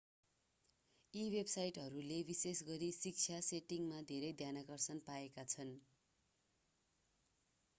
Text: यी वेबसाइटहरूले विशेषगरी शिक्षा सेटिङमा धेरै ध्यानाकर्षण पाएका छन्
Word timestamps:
यी 1.13 1.25
वेबसाइटहरूले 1.33 2.15
विशेषगरी 2.29 2.87
शिक्षा 2.97 3.37
सेटिङमा 3.49 3.99
धेरै 4.07 4.31
ध्यानाकर्षण 4.39 5.03
पाएका 5.05 5.45
छन् 5.53 5.75